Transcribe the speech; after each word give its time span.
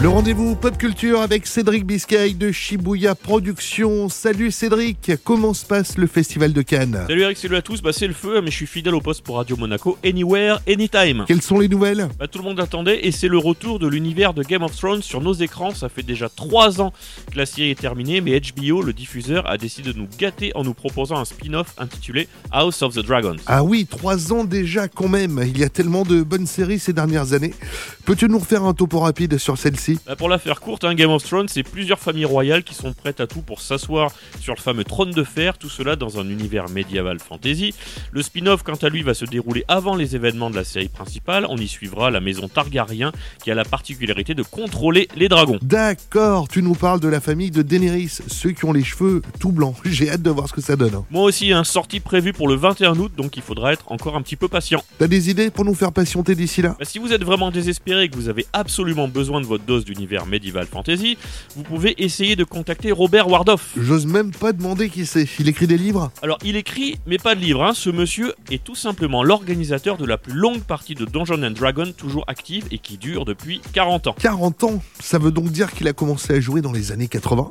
Le 0.00 0.08
rendez-vous 0.10 0.54
pop 0.54 0.76
culture 0.76 1.22
avec 1.22 1.46
Cédric 1.46 1.86
Biscay 1.86 2.34
de 2.34 2.52
Shibuya 2.52 3.14
Productions. 3.14 4.10
Salut 4.10 4.50
Cédric, 4.50 5.12
comment 5.22 5.54
se 5.54 5.64
passe 5.64 5.96
le 5.96 6.06
festival 6.06 6.52
de 6.52 6.60
Cannes? 6.60 7.04
Salut 7.06 7.22
Eric, 7.22 7.38
salut 7.38 7.56
à 7.56 7.62
tous, 7.62 7.80
bah 7.80 7.92
c'est 7.92 8.08
le 8.08 8.12
feu, 8.12 8.42
mais 8.42 8.50
je 8.50 8.56
suis 8.56 8.66
fidèle 8.66 8.94
au 8.94 9.00
poste 9.00 9.22
pour 9.22 9.36
Radio 9.36 9.56
Monaco, 9.56 9.96
Anywhere, 10.04 10.60
Anytime. 10.68 11.24
Quelles 11.26 11.40
sont 11.40 11.58
les 11.58 11.68
nouvelles? 11.68 12.08
Bah, 12.18 12.26
tout 12.26 12.38
le 12.38 12.44
monde 12.44 12.60
attendait 12.60 13.06
et 13.06 13.12
c'est 13.12 13.28
le 13.28 13.38
retour 13.38 13.78
de 13.78 13.86
l'univers 13.86 14.34
de 14.34 14.42
Game 14.42 14.62
of 14.62 14.76
Thrones 14.76 15.00
sur 15.00 15.22
nos 15.22 15.32
écrans. 15.32 15.72
Ça 15.72 15.88
fait 15.88 16.02
déjà 16.02 16.28
3 16.28 16.82
ans 16.82 16.92
que 17.32 17.38
la 17.38 17.46
série 17.46 17.70
est 17.70 17.80
terminée, 17.80 18.20
mais 18.20 18.38
HBO, 18.38 18.82
le 18.82 18.92
diffuseur, 18.92 19.48
a 19.48 19.56
décidé 19.56 19.94
de 19.94 19.98
nous 19.98 20.08
gâter 20.18 20.52
en 20.54 20.64
nous 20.64 20.74
proposant 20.74 21.16
un 21.16 21.24
spin-off 21.24 21.72
intitulé 21.78 22.28
House 22.50 22.82
of 22.82 22.94
the 22.94 23.06
Dragons. 23.06 23.36
Ah 23.46 23.62
oui, 23.64 23.86
trois 23.86 24.32
ans 24.32 24.44
déjà 24.44 24.88
quand 24.88 25.08
même. 25.08 25.42
Il 25.46 25.56
y 25.56 25.64
a 25.64 25.70
tellement 25.70 26.02
de 26.02 26.22
bonnes 26.22 26.46
séries 26.46 26.80
ces 26.80 26.92
dernières 26.92 27.32
années. 27.32 27.54
Peux-tu 28.04 28.28
nous 28.28 28.38
refaire 28.38 28.64
un 28.64 28.74
topo 28.74 28.98
rapide 28.98 29.38
sur 29.38 29.56
celle-ci? 29.56 29.83
Bah, 30.06 30.16
pour 30.16 30.28
la 30.28 30.38
faire 30.38 30.60
courte, 30.60 30.84
hein, 30.84 30.94
Game 30.94 31.10
of 31.10 31.22
Thrones, 31.22 31.48
c'est 31.48 31.62
plusieurs 31.62 31.98
familles 31.98 32.24
royales 32.24 32.62
qui 32.62 32.74
sont 32.74 32.92
prêtes 32.92 33.20
à 33.20 33.26
tout 33.26 33.42
pour 33.42 33.60
s'asseoir 33.60 34.10
sur 34.40 34.54
le 34.54 34.60
fameux 34.60 34.84
trône 34.84 35.10
de 35.10 35.24
fer, 35.24 35.58
tout 35.58 35.68
cela 35.68 35.96
dans 35.96 36.18
un 36.18 36.28
univers 36.28 36.68
médiéval 36.68 37.18
fantasy. 37.18 37.74
Le 38.10 38.22
spin-off, 38.22 38.62
quant 38.62 38.74
à 38.74 38.88
lui, 38.88 39.02
va 39.02 39.14
se 39.14 39.24
dérouler 39.24 39.64
avant 39.68 39.96
les 39.96 40.16
événements 40.16 40.50
de 40.50 40.56
la 40.56 40.64
série 40.64 40.88
principale. 40.88 41.46
On 41.48 41.56
y 41.56 41.68
suivra 41.68 42.10
la 42.10 42.20
maison 42.20 42.48
Targaryen 42.48 43.12
qui 43.42 43.50
a 43.50 43.54
la 43.54 43.64
particularité 43.64 44.34
de 44.34 44.42
contrôler 44.42 45.08
les 45.16 45.28
dragons. 45.28 45.58
D'accord, 45.62 46.48
tu 46.48 46.62
nous 46.62 46.74
parles 46.74 47.00
de 47.00 47.08
la 47.08 47.20
famille 47.20 47.50
de 47.50 47.62
Daenerys, 47.62 48.18
ceux 48.26 48.52
qui 48.52 48.64
ont 48.64 48.72
les 48.72 48.84
cheveux 48.84 49.22
tout 49.38 49.52
blancs. 49.52 49.76
J'ai 49.84 50.10
hâte 50.10 50.22
de 50.22 50.30
voir 50.30 50.48
ce 50.48 50.54
que 50.54 50.60
ça 50.60 50.76
donne. 50.76 51.02
Moi 51.10 51.24
aussi, 51.24 51.52
un 51.52 51.64
sortie 51.64 52.00
prévue 52.00 52.32
pour 52.32 52.48
le 52.48 52.54
21 52.54 52.98
août, 52.98 53.12
donc 53.16 53.36
il 53.36 53.42
faudra 53.42 53.72
être 53.72 53.90
encore 53.92 54.16
un 54.16 54.22
petit 54.22 54.36
peu 54.36 54.48
patient. 54.48 54.82
T'as 54.98 55.08
des 55.08 55.30
idées 55.30 55.50
pour 55.50 55.64
nous 55.64 55.74
faire 55.74 55.92
patienter 55.92 56.34
d'ici 56.34 56.62
là? 56.62 56.76
Bah, 56.78 56.84
si 56.84 56.98
vous 56.98 57.12
êtes 57.12 57.24
vraiment 57.24 57.50
désespéré 57.50 58.04
et 58.04 58.08
que 58.08 58.16
vous 58.16 58.28
avez 58.28 58.46
absolument 58.52 59.08
besoin 59.08 59.40
de 59.40 59.46
votre 59.46 59.64
dose 59.74 59.84
d'univers 59.84 60.26
médiéval 60.26 60.66
fantasy, 60.66 61.18
vous 61.56 61.62
pouvez 61.64 61.94
essayer 62.02 62.36
de 62.36 62.44
contacter 62.44 62.92
Robert 62.92 63.28
Wardoff. 63.28 63.70
J'ose 63.76 64.06
même 64.06 64.30
pas 64.30 64.52
demander 64.52 64.88
qui 64.88 65.04
c'est. 65.04 65.26
Il 65.40 65.48
écrit 65.48 65.66
des 65.66 65.76
livres? 65.78 66.12
Alors, 66.22 66.38
il 66.44 66.54
écrit, 66.56 66.96
mais 67.06 67.18
pas 67.18 67.34
de 67.34 67.40
livre. 67.40 67.64
hein. 67.64 67.72
Ce 67.74 67.90
monsieur 67.90 68.34
est 68.52 68.62
tout 68.62 68.76
simplement 68.76 69.24
l'organisateur 69.24 69.96
de 69.96 70.04
la 70.04 70.16
plus 70.16 70.32
longue 70.34 70.62
partie 70.62 70.94
de 70.94 71.04
Dungeons 71.04 71.42
and 71.42 71.50
Dragons 71.50 71.92
toujours 71.96 72.24
active 72.28 72.64
et 72.70 72.78
qui 72.78 72.98
dure 72.98 73.24
depuis 73.24 73.60
40 73.72 74.06
ans. 74.06 74.16
40 74.20 74.64
ans 74.64 74.82
Ça 75.00 75.18
veut 75.18 75.32
donc 75.32 75.46
dire 75.50 75.72
qu'il 75.72 75.88
a 75.88 75.92
commencé 75.92 76.34
à 76.34 76.40
jouer 76.40 76.60
dans 76.60 76.72
les 76.72 76.92
années 76.92 77.08
80 77.08 77.50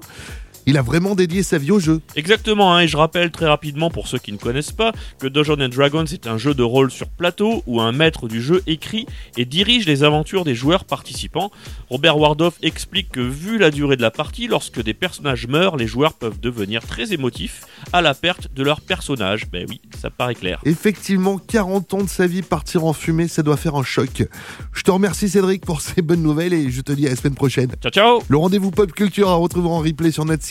Il 0.65 0.77
a 0.77 0.81
vraiment 0.81 1.15
dédié 1.15 1.43
sa 1.43 1.57
vie 1.57 1.71
au 1.71 1.79
jeu. 1.79 2.01
Exactement, 2.15 2.73
hein, 2.73 2.81
et 2.81 2.87
je 2.87 2.97
rappelle 2.97 3.31
très 3.31 3.47
rapidement 3.47 3.89
pour 3.89 4.07
ceux 4.07 4.17
qui 4.17 4.31
ne 4.31 4.37
connaissent 4.37 4.71
pas 4.71 4.93
que 5.19 5.27
Dungeons 5.27 5.59
and 5.59 5.69
Dragons 5.69 6.05
est 6.05 6.27
un 6.27 6.37
jeu 6.37 6.53
de 6.53 6.63
rôle 6.63 6.91
sur 6.91 7.09
plateau 7.09 7.63
où 7.67 7.81
un 7.81 7.91
maître 7.91 8.27
du 8.27 8.41
jeu 8.41 8.63
écrit 8.67 9.05
et 9.37 9.45
dirige 9.45 9.85
les 9.85 10.03
aventures 10.03 10.45
des 10.45 10.55
joueurs 10.55 10.85
participants. 10.85 11.51
Robert 11.89 12.17
Wardoff 12.17 12.55
explique 12.61 13.11
que 13.11 13.19
vu 13.19 13.57
la 13.57 13.71
durée 13.71 13.97
de 13.97 14.01
la 14.01 14.11
partie, 14.11 14.47
lorsque 14.47 14.81
des 14.81 14.93
personnages 14.93 15.47
meurent, 15.47 15.77
les 15.77 15.87
joueurs 15.87 16.13
peuvent 16.13 16.39
devenir 16.39 16.85
très 16.85 17.13
émotifs 17.13 17.65
à 17.91 18.01
la 18.01 18.13
perte 18.13 18.53
de 18.53 18.63
leur 18.63 18.81
personnage. 18.81 19.49
Ben 19.51 19.65
oui, 19.69 19.81
ça 19.99 20.09
paraît 20.09 20.35
clair. 20.35 20.59
Effectivement, 20.65 21.37
40 21.37 21.93
ans 21.93 22.03
de 22.03 22.09
sa 22.09 22.27
vie 22.27 22.41
partir 22.41 22.85
en 22.85 22.93
fumée, 22.93 23.27
ça 23.27 23.43
doit 23.43 23.57
faire 23.57 23.75
un 23.75 23.83
choc. 23.83 24.23
Je 24.71 24.81
te 24.83 24.91
remercie 24.91 25.29
Cédric 25.29 25.65
pour 25.65 25.81
ces 25.81 26.01
bonnes 26.01 26.23
nouvelles 26.23 26.53
et 26.53 26.71
je 26.71 26.81
te 26.81 26.91
dis 26.91 27.07
à 27.07 27.09
la 27.09 27.15
semaine 27.15 27.35
prochaine. 27.35 27.71
Ciao 27.81 27.91
ciao 27.91 28.23
Le 28.27 28.37
rendez-vous 28.37 28.71
pop 28.71 28.91
culture 28.91 29.29
à 29.29 29.35
retrouver 29.35 29.67
en 29.67 29.79
replay 29.79 30.11
sur 30.11 30.25
notre 30.25 30.43